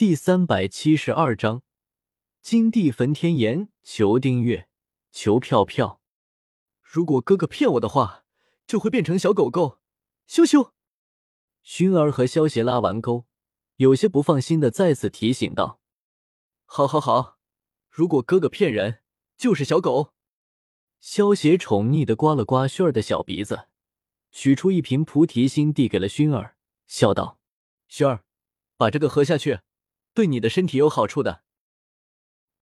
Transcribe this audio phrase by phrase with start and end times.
[0.00, 1.62] 第三百七十二章，
[2.40, 3.68] 金地焚天炎。
[3.82, 4.66] 求订阅，
[5.12, 6.00] 求票票。
[6.80, 8.24] 如果哥哥骗我的话，
[8.66, 9.80] 就会变成小狗狗。
[10.26, 10.72] 羞羞。
[11.62, 13.26] 薰儿和萧邪拉完钩，
[13.76, 15.82] 有些不放心的再次提醒道
[16.64, 17.36] ：“好，好，好。
[17.90, 19.02] 如果哥哥骗人，
[19.36, 20.14] 就是小狗。”
[20.98, 23.68] 萧邪宠溺的刮了刮薰儿的小鼻子，
[24.30, 26.56] 取出一瓶菩提心递给了薰儿，
[26.86, 27.38] 笑道
[27.92, 28.24] ：“薰儿，
[28.78, 29.60] 把这个喝下去，
[30.14, 31.42] 对你的身体有好处的。”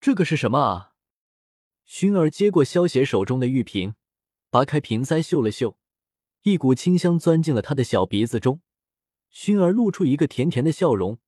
[0.01, 0.95] 这个是什么啊？
[1.87, 3.95] 薰儿接过萧邪手中的玉瓶，
[4.51, 5.79] 拔开瓶塞嗅了嗅，
[6.43, 8.61] 一股清香钻进了他的小鼻子中。
[9.33, 11.19] 薰儿露出一个甜甜的笑容，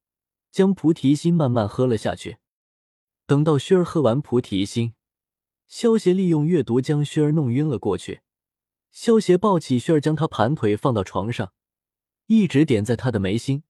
[0.50, 2.38] 将菩提心慢慢喝了下去。
[3.26, 4.94] 等到薰儿喝完菩提心，
[5.66, 8.20] 萧邪利用阅读将薰儿弄晕了过去。
[8.90, 11.52] 萧邪抱起薰儿，将她盘腿放到床上，
[12.26, 13.62] 一直点在她的眉心，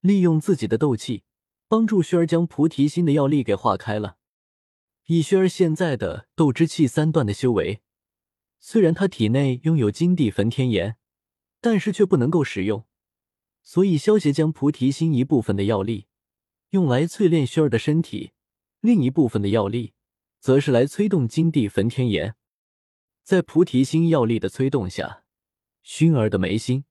[0.00, 1.24] 利用自己的斗气
[1.70, 4.16] 帮助薰儿将菩提心的药力给化开了。
[5.06, 7.80] 以薰儿现在的斗之气三段的修为，
[8.58, 10.96] 虽然他体内拥有金地焚天炎，
[11.60, 12.84] 但是却不能够使用。
[13.62, 16.08] 所以，萧邪将菩提心一部分的药力
[16.70, 18.32] 用来淬炼薰儿的身体，
[18.80, 19.92] 另一部分的药力
[20.40, 22.34] 则是来催动金地焚天炎。
[23.22, 25.22] 在菩提心药力的催动下，
[25.84, 26.84] 薰儿的眉心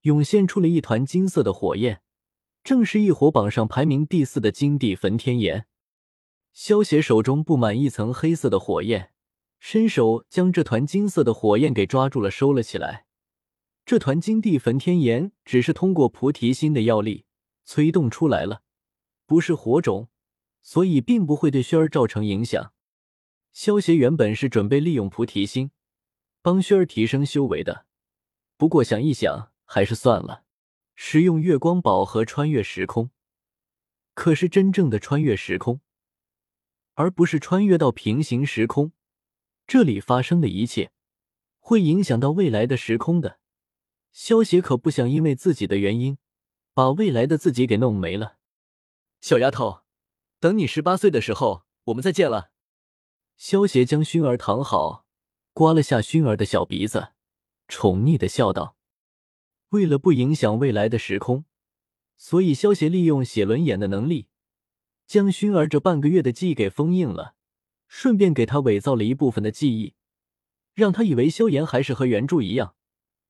[0.00, 2.00] 涌现出了一团金色的火焰，
[2.62, 5.66] 正是异火榜上排名第四的金地焚天炎。
[6.52, 9.12] 萧邪手中布满一层黑色的火焰，
[9.58, 13.06] 伸手将这团金色的火焰给抓住了，收了起来。
[13.86, 17.24] 这团金地焚天炎只是通过菩提心的药力
[17.64, 18.62] 催动出来了，
[19.24, 20.08] 不是火种，
[20.62, 22.72] 所以并不会对薰儿造成影响。
[23.52, 25.70] 萧邪原本是准备利用菩提心
[26.42, 27.86] 帮薰儿提升修为的，
[28.56, 30.44] 不过想一想，还是算了。
[31.00, 33.12] 使用月光宝盒穿越时空，
[34.14, 35.80] 可是真正的穿越时空，
[36.94, 38.90] 而不是穿越到平行时空。
[39.64, 40.90] 这里发生的一切
[41.60, 43.38] 会影响到未来的时空的。
[44.10, 46.18] 萧邪可不想因为自己的原因，
[46.74, 48.38] 把未来的自己给弄没了。
[49.20, 49.82] 小丫头，
[50.40, 52.50] 等你十八岁的时候，我们再见了。
[53.36, 55.06] 萧邪将薰儿躺好，
[55.52, 57.12] 刮了下熏儿的小鼻子，
[57.68, 58.76] 宠溺的笑道
[59.70, 61.44] ：“为了不影响未来的时空，
[62.16, 64.28] 所以萧邪利用写轮眼的能力，
[65.06, 67.34] 将薰儿这半个月的记忆给封印了，
[67.86, 69.94] 顺便给他伪造了一部分的记忆，
[70.74, 72.74] 让他以为萧炎还是和原著一样。”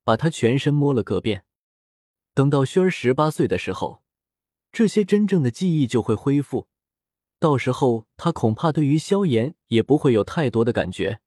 [0.04, 1.44] 把他全身摸了个遍，
[2.32, 4.02] 等到薰儿十八岁的时候，
[4.72, 6.66] 这些真正的记忆就会恢复。
[7.38, 11.20] 到时候他恐怕对于萧炎也不会有太多的感觉。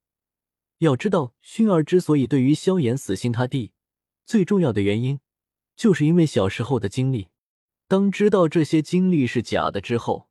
[0.79, 3.71] 要知道，薰儿之所以对于萧炎死心塌地，
[4.31, 5.19] 最重要的原因
[5.75, 7.27] 就是因为小时候的经历。
[7.89, 10.29] 当知道这些经历是假的之后，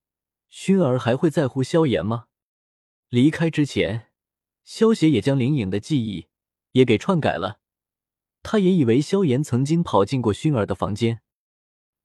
[0.51, 2.29] 薰儿还会在乎萧炎吗？
[3.11, 4.07] 离开之前，
[4.65, 6.29] 萧邪也将灵影的记忆
[6.73, 7.61] 也给篡改了。
[8.43, 11.21] 他也以为萧炎曾经跑进过薰儿的房间，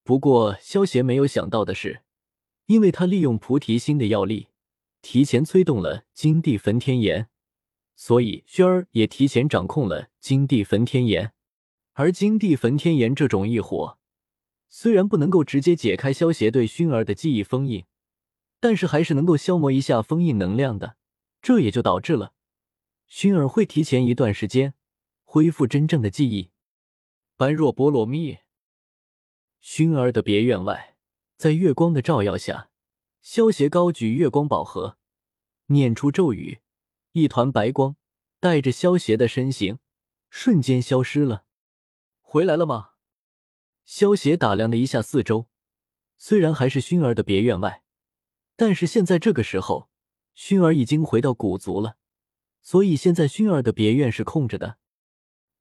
[0.04, 2.02] 不过萧邪没有想到的是，
[2.66, 4.50] 因为他利用菩提心的药力，
[5.02, 7.30] 提前催动了金地焚天炎，
[7.96, 11.32] 所以薰儿也提前掌控了金地焚天炎。
[11.96, 13.98] 而金地焚天炎这种异火，
[14.68, 17.86] 虽然不能够直接解开萧邪对熏儿的记忆封印，
[18.60, 20.98] 但是还是能够消磨一下封印能量的。
[21.42, 22.34] 这也就导致了
[23.08, 24.74] 熏儿会提前一段时间。
[25.24, 26.52] 恢复真正的记忆。
[27.36, 28.38] 般若波罗蜜。
[29.60, 30.96] 熏儿的别院外，
[31.38, 32.70] 在月光的照耀下，
[33.22, 34.98] 萧邪高举月光宝盒，
[35.68, 36.60] 念出咒语，
[37.14, 37.96] 一团白光
[38.40, 39.80] 带着萧邪的身形，
[40.30, 41.45] 瞬间消失了。
[42.35, 42.90] 回来了吗？
[43.85, 45.47] 萧邪打量了一下四周，
[46.18, 47.81] 虽然还是熏儿的别院外，
[48.57, 49.90] 但是现在这个时候，
[50.34, 51.96] 熏儿已经回到古族了，
[52.62, 54.79] 所以现在熏儿的别院是空着的。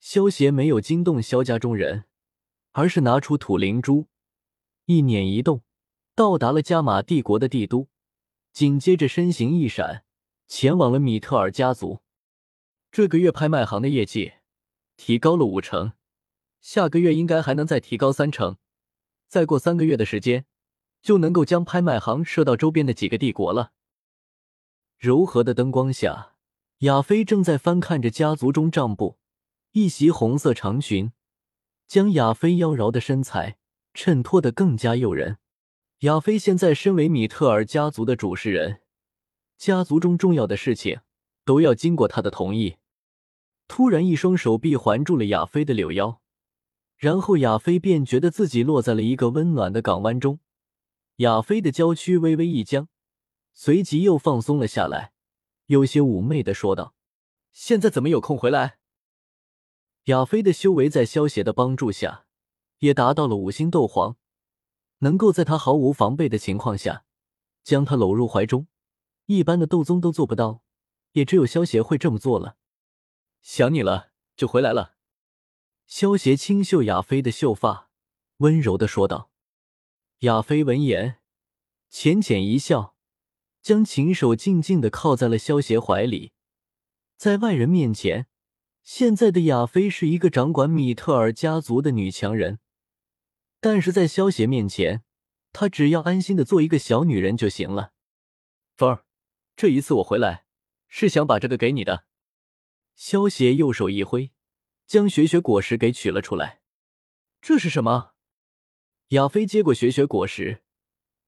[0.00, 2.06] 萧邪没有惊动萧家中人，
[2.72, 4.08] 而是拿出土灵珠，
[4.86, 5.62] 一捻一动，
[6.16, 7.88] 到达了加玛帝国的帝都。
[8.53, 10.04] 紧接着身形一闪，
[10.48, 12.00] 前往了米特尔家族。
[12.91, 14.32] 这个月拍卖行的业绩
[14.97, 15.92] 提高了五成，
[16.65, 18.57] 下个月应该还能再提高三成。
[19.28, 20.47] 再过三个月的时间，
[21.03, 23.72] 就能够将拍卖行设到周边的几个帝国了。
[24.97, 26.37] 柔和的灯光下，
[26.78, 29.19] 亚飞正在翻看着家族中账簿。
[29.72, 31.13] 一袭红色长裙，
[31.87, 33.59] 将亚飞妖娆的身材
[33.93, 35.37] 衬托得更加诱人。
[36.01, 38.81] 亚飞现在身为米特尔家族的主事人，
[39.59, 41.01] 家族中重要的事情
[41.45, 42.77] 都要经过他的同意。
[43.69, 46.22] 突然，一双手臂环住了亚飞的柳腰，
[47.04, 50.41] 然后亚飞便觉得自己落在了一个温暖的港湾中，
[51.16, 52.89] 亚飞的娇躯微微一僵，
[53.53, 55.12] 随即又放松了下来，
[55.66, 56.95] 有些妩媚的说道
[57.53, 58.78] ：“现在怎么有空回来？”
[60.04, 62.24] 亚飞的修为在萧邪的帮助下，
[62.78, 64.16] 也达到了五星斗皇，
[65.01, 67.04] 能够在他毫无防备的情况下，
[67.62, 68.66] 将他搂入怀中，
[69.27, 70.62] 一般的斗宗都做不到，
[71.12, 72.56] 也只有萧邪会这么做了。
[73.42, 74.93] 想你了，就回来了。
[75.86, 77.91] 萧邪轻嗅亚飞的秀发，
[78.39, 79.31] 温柔的说道。
[80.21, 81.21] 亚飞闻言，
[81.91, 82.97] 浅浅一笑，
[83.60, 86.33] 将琴手静静的靠在了萧邪怀里。
[87.16, 88.27] 在外人面前，
[88.83, 92.59] 现在的亚飞是一个掌管米特尔家族的女强人，
[93.60, 95.04] 但是在萧邪面前，
[95.53, 97.92] 她只要安心的做一个小女人就行了。
[98.77, 99.04] 风儿，
[99.54, 100.47] 这一次我回来，
[100.89, 102.04] 是想把这个给你的。
[102.95, 104.33] 萧邪右手一挥，
[104.86, 106.60] 将雪雪果实给取了出来。
[107.41, 108.13] 这是什么？
[109.09, 110.63] 亚飞接过雪雪果实，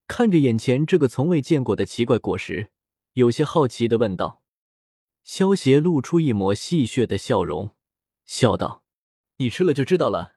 [0.06, 2.70] 看着眼前这个从未见过的奇怪果实，
[3.12, 4.43] 有些好奇的问道。
[5.23, 7.75] 萧邪露出一抹戏谑的笑容，
[8.25, 8.85] 笑道
[9.38, 10.37] ：“你吃了就知道了。”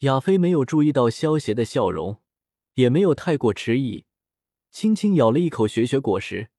[0.00, 2.20] 亚飞没有注意到萧邪的笑容，
[2.74, 4.04] 也没有太过迟疑，
[4.70, 6.50] 轻轻咬了一口雪雪果实，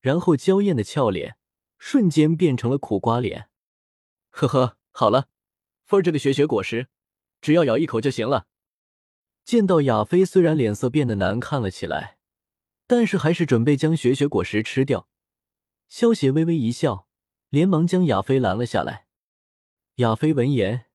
[0.00, 1.36] 然后娇艳的俏脸
[1.78, 3.48] 瞬间变成了苦瓜脸。
[4.36, 5.28] 呵呵，好了，
[5.84, 6.88] 分这个雪雪果实，
[7.40, 8.48] 只要咬一口就行了。
[9.44, 12.18] 见到亚飞，虽然脸色变得难看了起来，
[12.88, 15.08] 但是还是准备将雪雪果实吃掉。
[15.86, 17.06] 萧邪微微一笑，
[17.50, 19.06] 连忙将亚飞拦了下来。
[19.96, 20.86] 亚飞闻言，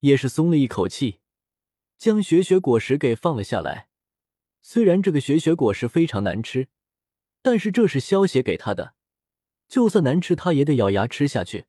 [0.00, 1.20] 也是松了一口气，
[1.96, 3.88] 将雪雪果实给放了下来。
[4.60, 6.66] 虽然这个雪雪果实非常难吃，
[7.42, 8.94] 但是这是萧邪给他的，
[9.68, 11.66] 就算难吃，他也得咬牙吃下去，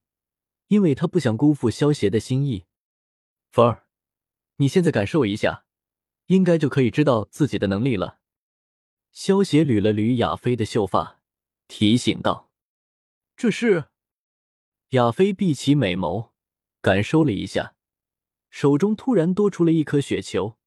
[0.69, 2.65] 因为他不想辜负萧邪的心意。
[3.51, 3.83] 风儿，
[4.55, 5.65] 你现在感受一下。
[6.29, 8.19] 应该就可以知道自己的能力了。
[9.11, 11.21] 萧邪捋了捋亚飞的秀发，
[11.67, 12.51] 提醒道
[13.35, 13.85] ：“这是。”
[14.89, 16.29] 亚飞闭起美眸，
[16.81, 17.73] 感受了一下，
[18.51, 20.59] 手中突然多出了一颗雪球。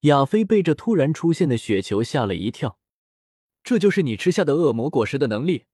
[0.00, 2.78] 亚飞被这突然出现的雪球吓了一跳。
[3.64, 5.64] 这就是你吃下的恶魔果实的能力，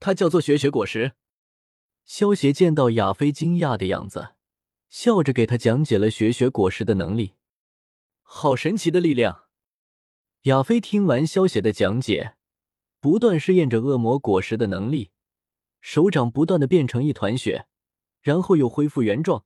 [0.00, 1.12] 它叫做雪雪果实。
[2.04, 4.34] 萧邪见到亚飞惊讶的样子，
[4.88, 7.34] 笑着给他讲解了雪雪果实的能力。
[8.22, 9.44] 好神奇的力量！
[10.42, 12.34] 亚飞听完萧邪的讲解，
[13.00, 15.10] 不断试验着恶魔果实的能力，
[15.80, 17.66] 手掌不断的变成一团雪，
[18.20, 19.44] 然后又恢复原状。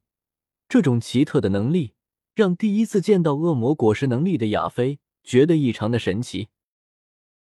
[0.68, 1.94] 这种奇特的能力，
[2.34, 6.48] 让第一次见到恶魔果实能力的亚飞觉得异常的神奇。